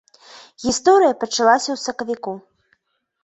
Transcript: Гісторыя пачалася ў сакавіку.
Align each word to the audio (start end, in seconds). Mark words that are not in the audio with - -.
Гісторыя 0.63 1.17
пачалася 1.25 1.69
ў 1.73 1.77
сакавіку. 1.85 2.33